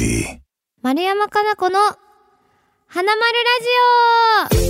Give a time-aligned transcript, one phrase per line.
[0.00, 0.40] melody.
[0.82, 1.78] 丸山かな子の
[2.86, 3.22] 花丸
[4.48, 4.64] ラジ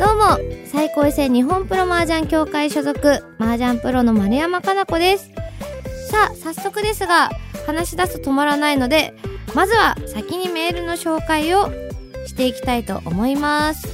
[0.00, 0.06] オ。
[0.06, 2.98] どうも最高位戦日本プロ麻雀協会所属
[3.38, 5.30] 麻雀プロの丸山かな子です。
[6.10, 7.30] さあ早速ですが
[7.66, 9.14] 話し出すと止まらないので
[9.54, 11.70] まずは先にメールの紹介を
[12.26, 13.88] していきたいと思います。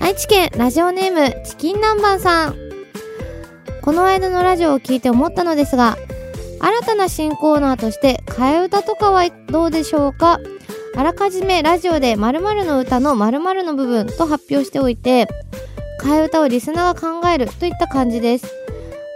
[0.00, 2.56] 愛知県ラジオネームチキン南蛮さん。
[3.82, 5.96] この間のラジオを聞いて思ったのですが
[6.60, 10.40] 新たな新コーナーとして替え歌とかはどうでしょうか？
[10.94, 15.28] あらかじめラジオで〇〇の歌の〇〇の部分と発表しておいて
[16.00, 18.52] 替え歌をリスナーが考えるといった感じです。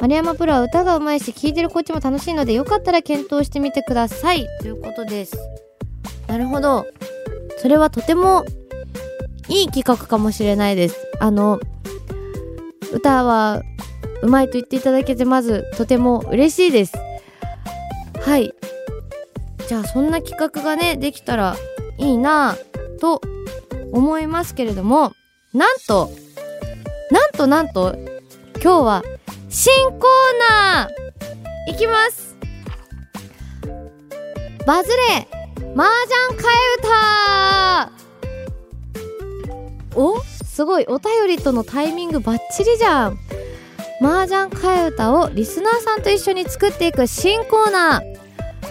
[0.01, 4.47] 丸山プロは歌が上手いし聴いてるこっちも楽しいのでよかったら検討してみてください。
[4.61, 5.37] ということです。
[6.27, 6.87] なるほど。
[7.59, 8.45] それはとても
[9.49, 10.97] いい企画かもしれないです。
[11.21, 11.61] あの
[12.93, 13.63] 歌は
[14.23, 16.95] うまいと言っていただけてまずとても嬉しいです。
[18.25, 18.55] はい。
[19.69, 21.57] じゃあそんな企画がねできたら
[21.99, 22.57] いいな
[23.01, 23.21] と
[23.93, 25.13] 思いますけれども
[25.53, 26.11] なんと
[27.11, 27.95] なんとなんと
[28.63, 29.05] 今日は
[29.49, 30.01] 新コー
[30.51, 32.35] ナーいきます。
[34.67, 35.29] バズれ
[35.77, 35.89] 麻
[36.31, 36.79] 雀替え
[39.93, 40.01] 歌。
[40.01, 40.21] お？
[40.23, 43.19] すごいお便りとのタイミングバッチリじゃん。
[44.01, 48.14] 麻雀替え歌をリスナーさんと一緒に作っていく新コーナー。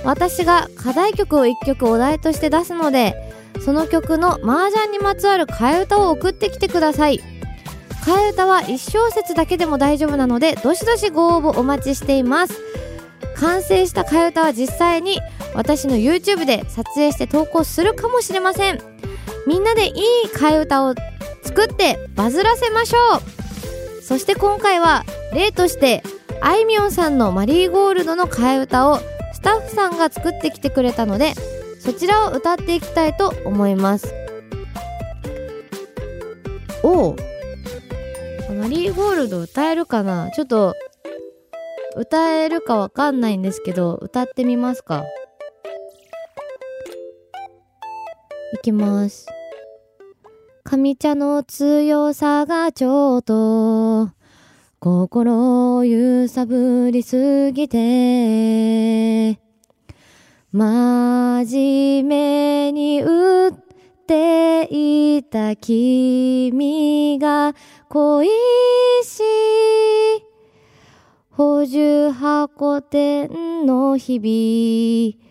[0.04, 3.16] 私が課題曲を1曲お題として出すので
[3.64, 7.22] その曲の麻雀にまつわる替え歌を送ってきてください。
[8.06, 12.60] 替え歌は1小節だけでも大丈夫なのでどしどしご応募お待ちしています。
[13.38, 15.20] 完成した替え歌は実際に
[15.54, 18.80] 私の YouTube で撮影して投稿するかもしれません。
[19.48, 19.94] みんなでいい
[20.34, 20.96] 替え歌を
[21.44, 24.02] 作ってバズらせましょう。
[24.02, 26.04] そして今回は例として
[26.42, 29.00] あいみょんさんのマリーゴールドの替え歌を
[29.44, 31.34] タッフさんが作ってきてくれたので
[31.80, 34.14] そちらを歌っていきたいと思います。
[36.82, 37.16] おお
[38.60, 40.32] マリーゴールド歌えるかな？
[40.32, 40.76] ちょっと
[41.96, 45.04] 歌えるかわかんないんですけど歌ってみますか。
[48.54, 49.28] いきます。
[50.64, 54.12] 上茶の強さがちょっと
[54.84, 59.40] 心を揺さぶりすぎて
[60.52, 63.52] 真面目に打っ
[64.06, 67.56] ていた君が
[67.88, 68.28] 恋
[69.06, 69.24] しい
[71.30, 75.24] 補充箱店の日々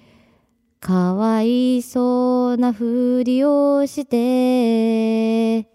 [0.80, 5.71] かわいそうなふりをして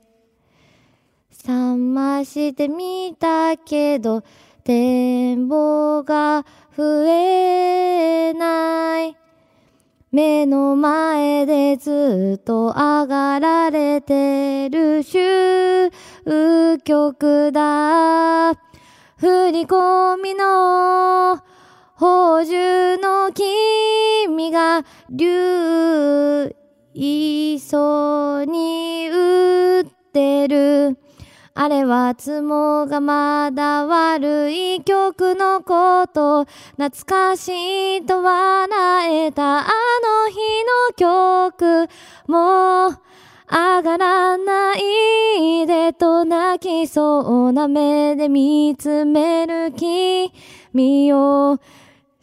[1.48, 4.22] 覚ましてみたけど
[4.66, 9.16] 展望が増えない。
[10.12, 15.90] 目の前でずっと上がられてる終
[16.84, 18.54] 局だ。
[19.16, 21.42] 振り込みの
[21.96, 26.54] 補充の君が流
[26.94, 31.07] いそに打ってる。
[31.60, 36.46] あれはつもがまだ悪い曲のこと。
[36.78, 40.38] 懐かしいと笑えたあの日
[41.02, 41.90] の曲。
[42.28, 43.00] もう
[43.50, 51.58] 上がらないでと泣きそうな目で見つめる君を。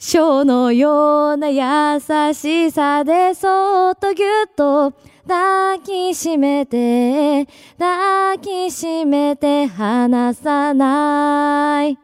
[0.06, 1.98] 章のような優
[2.34, 4.92] しさで そっとぎゅっと
[5.26, 7.46] 抱きしめて
[7.78, 11.98] 抱きしめて離さない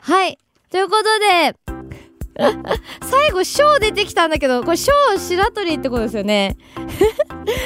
[0.00, 0.36] はい
[0.68, 1.54] ということで
[3.08, 6.58] 最後、章出てきたんだけど、これ章白鳥ってことですよね。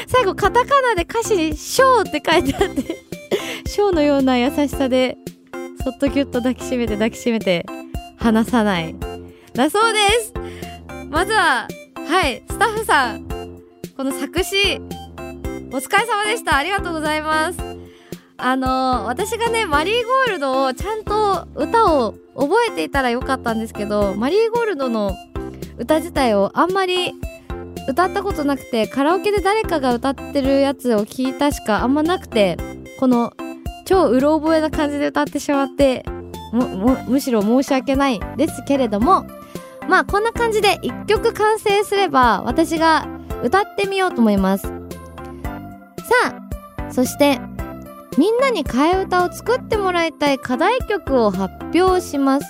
[0.07, 3.05] 最後、カタカナで歌詞に章って書いてあって、
[3.69, 5.17] 章のような優しさで、
[5.83, 7.67] そっとギュッと抱きしめて抱きしめて、
[8.19, 9.10] 離さない。
[9.55, 10.33] だそうです。
[11.11, 11.67] まずは、
[11.97, 13.29] はい、スタッフさん、
[13.97, 14.81] この作詞、
[15.73, 16.57] お疲れ様でした。
[16.57, 17.59] ありがとうございます。
[18.37, 25.15] あの、私がね、マリーゴールドをちゃんと歌を覚えていたらよかったんですけど、マリーゴールドの
[25.79, 27.13] 歌自体をあんまり
[27.89, 32.57] 歌ったことなくて、カラオケで誰かが歌ってるやつを聞いたしかあんまなくて、
[32.99, 33.33] この
[33.85, 36.05] 超うろ覚えな感じで歌ってしまって、
[37.09, 39.27] むしろ申し訳ないですけれども、
[39.91, 43.09] まあこんな感じで一曲完成すれば私が
[43.43, 44.67] 歌ってみようと思います。
[44.67, 44.73] さ
[46.27, 47.41] あ、そして
[48.17, 52.47] みんなに替え歌を作ってもらいたい課題曲を発表します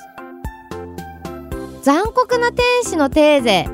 [1.82, 3.68] 残酷な天使のテーゼ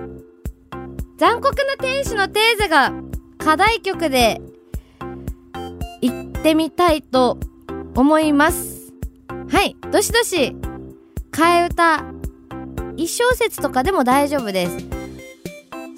[1.18, 2.92] 残酷な天使のテーゼが
[3.38, 4.40] 課題曲で
[6.02, 7.38] 行ってみたいと
[7.94, 8.92] 思います。
[9.48, 10.54] はい、どしどし、
[11.30, 12.04] 替え歌、
[12.96, 14.78] 一小節とかでも大丈夫です。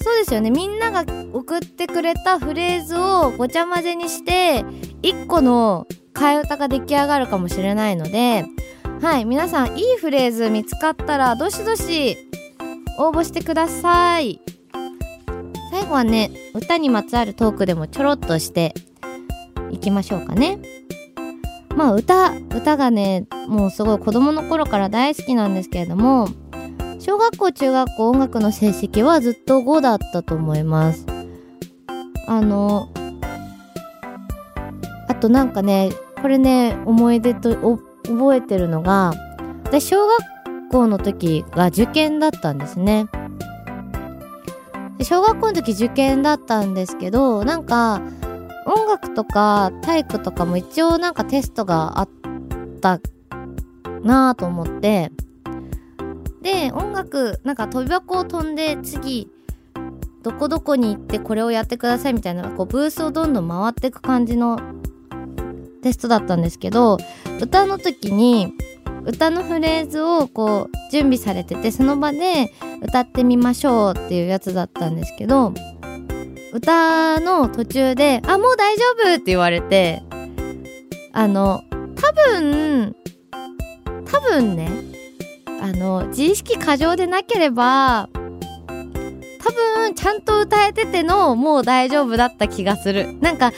[0.00, 0.50] そうですよね。
[0.50, 4.64] みんなが送ってくれたフレーズをごちゃ混ぜにして、
[5.02, 8.44] 一個の替え歌が出来上がるかもしれないので、
[9.00, 12.16] はい、皆さんいいフレーズ見つかったら、どしどし
[12.98, 14.40] 応募してください。
[15.70, 18.74] 最後はね、歌にまつわるトークでもちょろっとして
[19.70, 20.58] いきましょうかね。
[21.76, 26.28] まあ歌、歌がね、もうすごい子供の頃から大好きなんですけれども、
[27.00, 31.06] 小学校、中学校音楽の成績はずっと5だったと思います。
[32.26, 32.88] あの、
[35.06, 35.90] あとなんかね、
[36.20, 39.12] これね、思い出と覚えてるのが、
[39.64, 43.06] 私小学校の時が受験だったんですね。
[44.98, 48.02] で小学校の時受験だったんですけど、なんか、
[48.66, 52.08] 音楽とか体育とかも一応なんかテストがあっ
[52.80, 53.00] た
[54.02, 55.12] なぁと思って、
[56.48, 59.30] で、音楽、なんか飛び箱を飛んで次、
[60.22, 64.58] どこどこに行ってこれをやってくださいみたいな、こうブースをどんどん回っていく感じの
[65.82, 66.96] テストだったんですけど、
[67.38, 68.54] 歌の時に、
[69.04, 72.50] 歌のフレーズをこう準備されてて、その場で
[72.82, 75.52] 歌ってみましょうっていうやつだったんですけど、
[76.54, 80.02] 歌の途中で、あ、もう大丈夫って言われて、
[81.12, 81.62] あの、
[81.94, 82.96] 多分、
[84.10, 84.87] 多分ね、
[85.60, 88.08] あの、自意識過剰でなければ、
[89.40, 93.16] 多分、ちゃんと歌えてての、もう大丈夫だった気がする。
[93.20, 93.52] なんか、あ、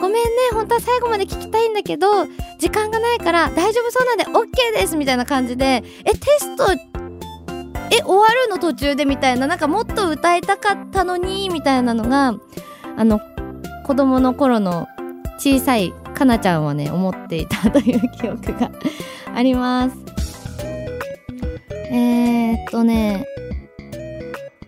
[0.00, 0.20] ごめんね、
[0.52, 2.26] 本当は最後まで聞きたいんだけど、
[2.58, 6.72] 時間がないから大丈夫そうなんで OK ですみたいな感じで、え、テスト、
[7.90, 12.34] え、終わるの途中でみたいな、なんかもっと歌いたかったのに、みたいなのが、
[12.96, 13.20] あの、
[13.84, 14.86] 子供の頃の
[15.38, 18.70] 小さいかなちゃんはね、思っていたという記憶が
[19.34, 20.11] あります。
[21.92, 23.26] えー、っとね、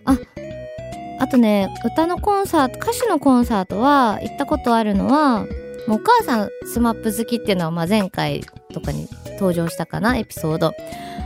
[0.05, 0.15] あ、
[1.19, 5.47] あとね、歌のコンサート、歌手のコンサートは行ったことあるのは、
[5.87, 8.43] もうお母さん SMAP 好きっていうのは、まあ、前回
[8.73, 10.73] とかに登場したかな、エピソード。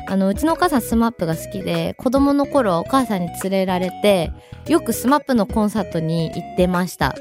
[0.08, 4.32] あの、うちのお母さん SMAP が好きで、子供の頃お母さんに連れられて、
[4.68, 7.16] よく SMAP のコンサートに行ってました。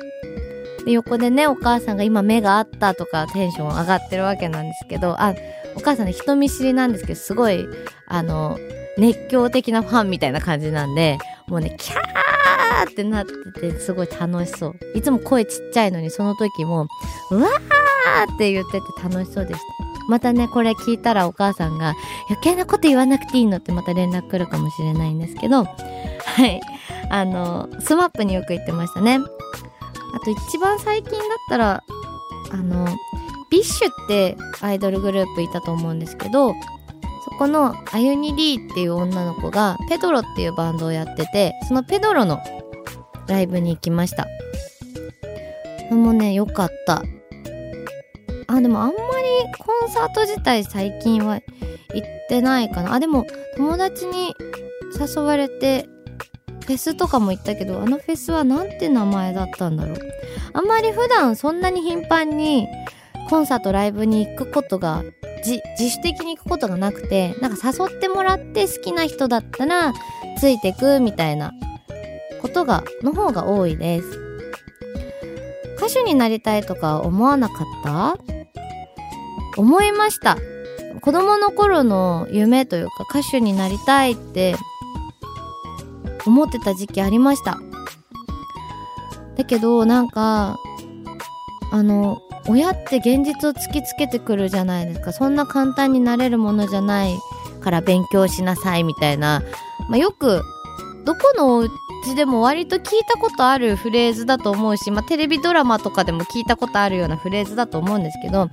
[0.84, 5.34] で、横でね、お母さんが今目があったとかテンション上がってるわけなんですけど、あ、
[5.78, 7.64] お母さんね、人見知りなんですけど、すごい、
[8.08, 8.58] あの、
[8.98, 14.74] 熱狂的なファンみたいな感じなんで、もうね、キャーってなってて、すごい楽しそう。
[14.94, 16.88] いつも声ちっちゃいのに、その時も、
[17.30, 19.66] うわーって言ってて楽しそうでした。
[20.08, 21.94] またね、これ聞いたらお母さんが、
[22.28, 25.70] 余計なこと言わなくていいのってまた連絡来るかもしれないんですけど、は
[26.46, 26.60] い。
[27.08, 29.20] あの、スマップによく行ってましたね。
[30.14, 31.84] あと一番最近だったら、
[32.50, 32.88] あの、
[33.58, 36.54] BiSH ってアイドルグループいたと思うんですけど、
[37.24, 42.40] そこのアユニ・D っていう女の子が PEDRO っていうバンドをやってて、その PEDRO の
[43.26, 44.28] ライブに行きました。
[45.88, 47.02] それもね、良かった。
[48.46, 48.96] あ、でもあんまり
[49.58, 51.40] コンサート自体最近は
[51.92, 52.94] 行ってないかな。
[52.94, 53.26] あ、でも
[53.56, 54.36] 友達に
[54.96, 55.88] 誘われて
[56.64, 59.98] フェスとかも行ったけど、あのフェスはなんて名前だったんだろう。
[60.52, 62.68] あんまり普段そんなに頻繁に
[63.28, 65.04] コンサートライブに行くことが
[65.44, 69.92] 自自主的に行くことがなくてなんか誘ってもらって好きな人だったら
[70.38, 71.52] ついてくみたいな
[72.40, 74.06] ことがの方が多いです。
[75.76, 78.18] 歌手になりたいとか思わなかった？
[79.56, 80.36] 思いました。
[81.00, 84.56] 子供の頃の夢というか歌手になりたいって
[86.26, 87.58] 思ってた時期ありました。
[89.36, 90.58] だけどなんか
[91.70, 95.12] あの親って現実を突きつけてくるじゃないですか。
[95.12, 97.14] そんな簡単になれるものじゃない
[97.58, 99.42] から勉強しなさいみたいな、
[99.88, 100.42] まあ、よく
[101.04, 108.50] どこのお家でも割と聞いたことあるフレーズだと思うし、まあ、テレビドラマとかでも聞いたことあるようなフレーズだと思うんですけど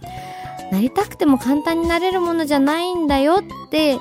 [0.72, 3.98] なりたくても簡単になれるものじゃないんだよって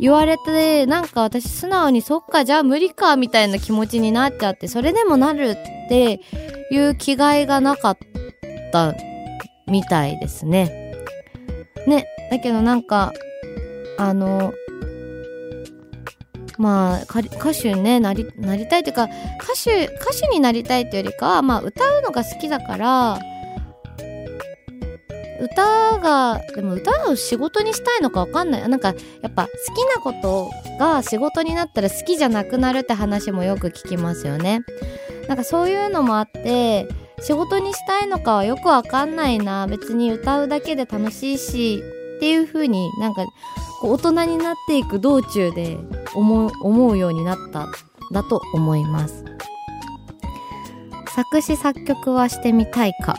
[0.00, 6.20] 言われてなんか私素直にそっかじゃあ無理かみたいな気持ちになっちゃってそれでもなるって
[6.70, 8.27] いう気概がなかった。
[8.70, 8.94] た
[9.66, 10.94] みたいですね。
[11.86, 13.12] ねだけどなんか
[13.98, 14.52] あの
[16.58, 19.08] まあ歌手ねなりなりたいというか
[19.40, 23.18] 歌手歌手になりたいというよりかはまあ歌うのが好きだから
[25.40, 34.62] 歌がでも歌を仕事にしたいのかわかんないなんかやっぱ好きなことが仕事になったら好きじゃなくなるって話もよく聞きますよね
[35.28, 36.88] なんかそういうのもあって
[37.22, 39.66] 仕事にしたいのかはよくわかんないな。
[39.66, 41.82] 別に歌うだけで楽しいし
[42.16, 43.24] っていう風になんか
[43.80, 45.78] こう大人になっていく道中で
[46.14, 47.68] 思う思うようになった。
[48.10, 49.24] だと思います。
[51.14, 53.16] 作詞作曲はしてみたいか。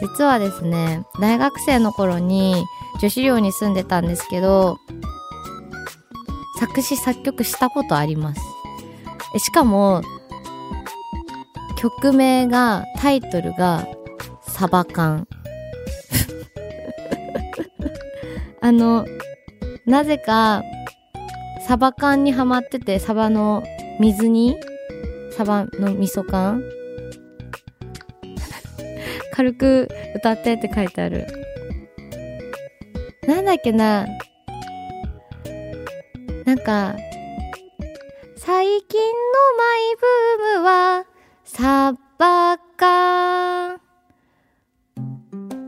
[0.00, 2.64] 実はですね大学生の頃に
[3.00, 4.78] 女子寮に住んでたんですけど
[6.60, 8.40] 作詞作曲したことあります。
[9.38, 10.02] しかも
[11.78, 13.86] 曲名がタイトルが
[14.42, 15.28] サバ缶。
[18.60, 19.06] あの
[19.86, 20.64] なぜか
[21.64, 23.62] サバ缶にはまっててサバの
[24.00, 24.56] 水煮
[25.30, 26.64] サバの味噌缶。
[29.32, 31.26] 軽く歌ってって書いてある。
[33.28, 34.04] なんだっけな。
[36.44, 36.96] なんか
[38.36, 39.16] 最近の
[39.56, 41.07] マイブームは
[41.60, 43.80] サバ缶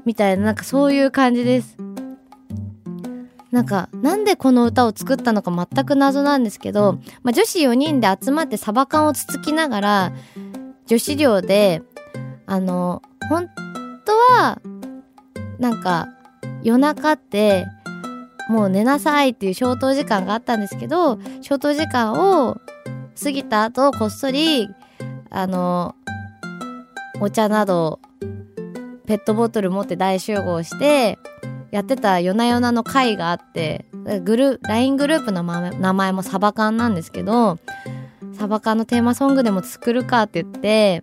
[0.05, 1.77] みたいななんかそういう感じです。
[3.51, 10.13] なんか、なんでこの歌を作ったのか全く謎なんですけど、まあ、女子4人で集まってサバ缶をつつきながら、
[10.87, 11.83] 女子寮で、
[12.47, 13.49] あの、本
[14.05, 14.61] 当は、
[15.59, 16.07] なんか、
[16.63, 17.67] 夜中って、
[18.49, 22.59] もう寝なさいっていう消灯時間があったんですけど、消灯時間を
[23.21, 24.69] 過ぎた後、こっそり、
[25.31, 25.95] あの、
[27.21, 28.01] お茶など、
[29.07, 31.19] ペットボトル持って大集合して、
[31.71, 33.87] やってた夜な夜なの会があって
[34.25, 37.59] グル LINE グループの名前もサバ缶なんですけど
[38.37, 41.03] サバ缶のテーマソングでも作るかって言って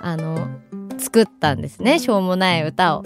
[0.00, 0.48] あの
[0.98, 3.02] 作ったんですねしょうもない歌を。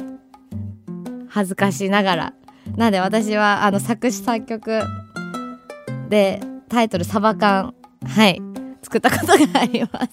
[1.28, 2.32] 恥ずかしながら。
[2.76, 4.80] なんで私はあの作詞作曲
[6.08, 7.74] でタイトルサバ缶
[8.06, 8.45] はい。
[8.86, 10.10] 作ったことがあります。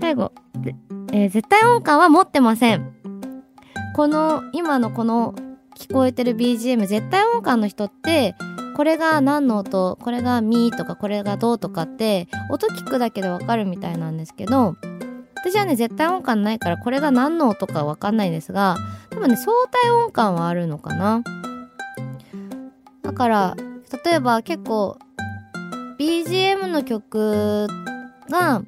[0.00, 0.30] 最後、
[1.12, 2.92] えー、絶対音感は持ってません。
[3.96, 5.34] この今のこの
[5.76, 8.36] 聞こえてる BGM 絶対音感の人って
[8.76, 14.76] これが何の音これがミとかこれがどうとかって音聞くだけでわかるみたいなんですけど
[15.34, 18.76] 私はね絶対音感ないからこれが何の音かわかんないんですが
[19.10, 21.24] 多分ね相対音感はあるのかな。
[23.02, 23.56] だから
[24.04, 24.96] 例えば結構
[26.00, 27.66] BGM の曲
[28.30, 28.62] が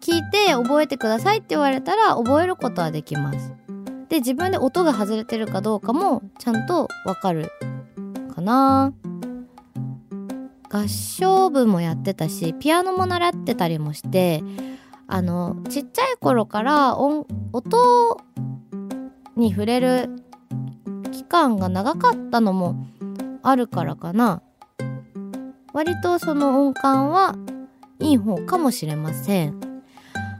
[0.00, 3.52] 聞いて覚えてくださいって言われたら覚えることはできます。
[4.08, 7.50] で自分で音が外れてるかどうかもちゃんとわかる
[8.34, 8.94] かな。
[10.70, 14.42] 合唱部もやってたしピアノも習ってたりもして
[15.06, 18.22] あのちっちゃい頃から音音
[19.36, 20.08] に触れる
[21.12, 22.86] 期間が長かったのも
[23.42, 24.40] あるからかな。
[25.74, 27.36] 割とその音感は
[27.98, 29.60] いい方かもしれません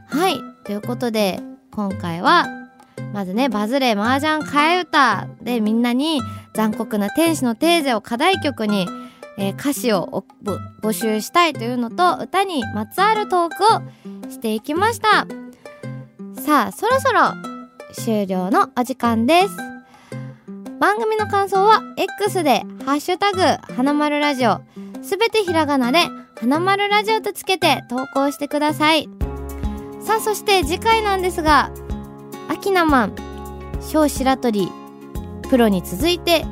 [0.07, 1.39] はいということで
[1.71, 2.47] 今回は
[3.13, 6.21] まずね、バズレ麻雀替え歌でみんなに
[6.53, 8.87] 残酷な天使のテーゼを課題曲に、
[9.37, 10.25] えー、歌詞を
[10.81, 13.63] 募集したいというのと歌にまつわるトーク
[14.27, 15.27] をしていきました。
[16.41, 17.33] さあ、そろそろ
[17.93, 19.55] 終了のお時間です。
[20.79, 23.39] 番組の感想は X でハッシュタグ
[23.75, 24.59] 花丸ラジオ
[25.05, 25.99] すべてひらがなで
[26.35, 29.07] 花丸ラジオとつけて投稿してください。
[30.05, 31.71] さあ、そして次回なんですが
[32.47, 33.15] アキナマン
[33.81, 34.69] 小白鳥
[35.49, 36.45] プロに続いて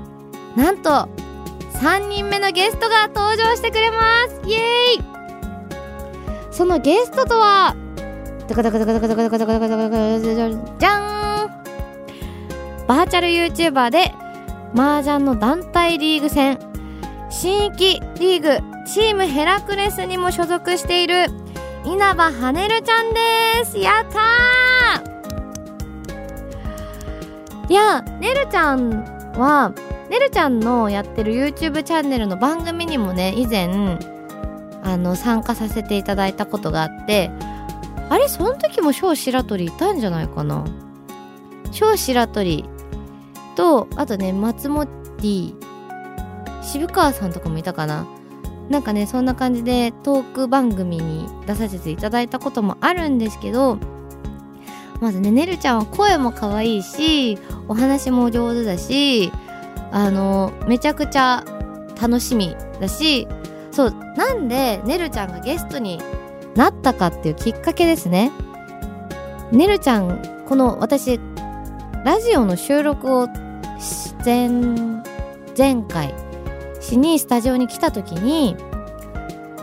[0.56, 1.08] なんと
[1.74, 5.04] 3人目のゲストが登場してくれますイエーイ
[6.52, 7.76] そのゲストとは
[10.80, 11.48] じゃん
[12.88, 14.12] バーチャル YouTuber で
[14.76, 16.58] 麻雀の団体リーグ戦
[17.34, 21.26] 新域リーグチームヘラクレスにも所属している
[21.84, 23.80] 稲葉はねるちゃんです。
[23.80, 27.72] やったー。
[27.72, 29.74] いやねるちゃんは
[30.10, 33.98] ねるちゃんのやってる YouTube チャンネルの番組にもね以前
[34.84, 37.32] あの参加させていただいたことがあって
[38.10, 40.64] あれその時も小白鳥いたんじゃないかな。
[41.72, 42.70] 小白鳥
[43.56, 44.88] とあとね松本
[46.64, 48.08] 渋川さんとかもいたかな？
[48.70, 53.78] なんかねそんな感じでトーク番組に出させていただいたこともあるんですけど
[55.02, 59.32] まずねねるちゃんは声も可愛いしお話も上手だし
[59.92, 61.44] あのめちゃくちゃ
[62.02, 63.28] 楽しみだし
[63.72, 66.00] そうなんでねるちゃんがゲストに
[66.56, 68.32] なったかっていうきっかけですね。
[69.52, 71.20] ねるちゃんこの私
[72.06, 73.28] ラジオの収録を
[74.24, 74.50] 前
[75.58, 76.14] 前回
[76.84, 78.56] しにスタジオに来た時に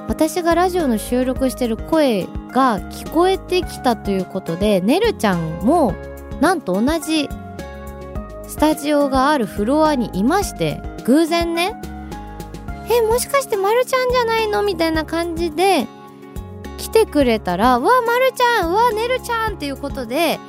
[0.09, 5.95] 私がラジオの収録してる声が聞こえてきたということでねるちゃんも
[6.41, 7.29] なんと同じ
[8.49, 11.81] スタジオがあるフロアにいまして偶然ね
[12.91, 14.63] えもしかしてまるちゃんじゃないの？
[14.65, 15.87] みたいな感じで
[16.77, 20.41] 来てくれたら「わまるちゃんうわねるちゃん」っていうことで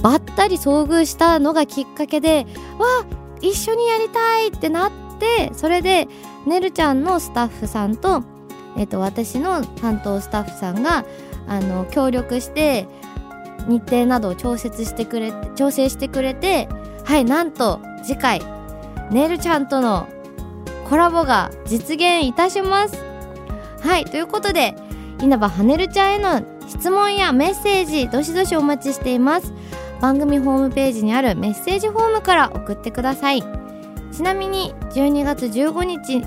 [0.00, 2.46] ばったり遭遇したのがきっかけで
[2.78, 3.04] 「わ
[3.42, 6.08] 一緒にやりたい!」ってなっててそれで
[6.46, 8.24] ねるちゃんのスタッフさんと,、
[8.76, 11.04] えー、と私の担当スタッフさんが
[11.46, 12.88] あの協力して
[13.68, 16.68] 日程などを調節してくれ調整してくれて
[17.04, 18.40] はいなんと次回
[19.12, 20.08] ねるちゃんとの
[20.88, 22.96] コラボが実現いたします。
[23.82, 24.74] はいということで
[25.20, 29.52] 稲葉はねるちゃんへの質問やメッセージどしどしお待ちしています。
[30.00, 33.59] 番組ホームページにあるメッセージフォームから送ってください。
[34.20, 36.22] ちなみに12月15日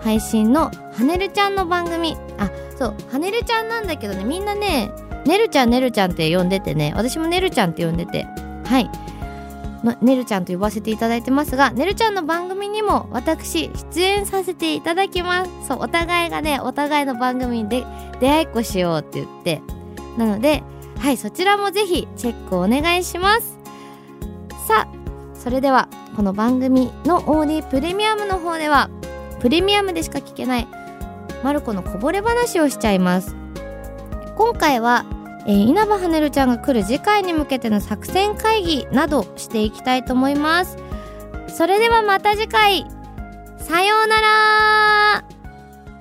[0.00, 2.16] 配信のはねるちゃんの番組。
[2.38, 4.24] あそうはねるちゃんなんだけどね。
[4.24, 4.90] みんなね
[5.26, 6.94] ねるちゃんねるちゃんって呼んでてね。
[6.96, 8.24] 私もねるちゃんって呼んでて。
[8.64, 8.90] はい。
[10.00, 15.50] ねるちゃんと呼ばせていただいてますがねるちゃんの番組にも私出演させていただきます。
[15.68, 17.84] そうお互いがねお互いの番組で
[18.20, 19.60] 出会いっこしようって言って。
[20.16, 20.62] なので
[20.98, 23.58] はいそちらもぜひチェックお願いします。
[24.66, 24.97] さあ
[25.38, 28.90] それではこの番組の OD プレミアムの方では
[29.40, 30.68] プレミアムでしか聞けない
[31.44, 33.36] マルコのこぼれ話をしちゃいます。
[34.36, 35.04] 今回は、
[35.46, 40.76] えー、稲葉はねるちゃんが来る次回に向けての作戦会議などしていきたいと思います。
[41.48, 42.84] それではまた次回。
[43.58, 45.24] さようなら。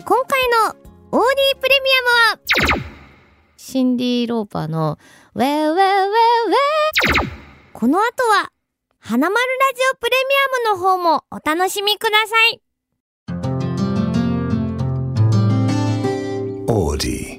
[0.06, 0.76] 今回の
[1.12, 1.22] OD
[1.60, 1.90] プレミ
[2.32, 2.88] アムは
[3.56, 4.98] シンディ・ローパーの
[5.36, 7.30] ウェウェウェウェ。
[7.74, 8.52] この後は
[9.10, 9.40] 花丸ラ
[9.74, 12.62] ジオプレミアムの方もお楽しみください。
[16.68, 17.37] オーディ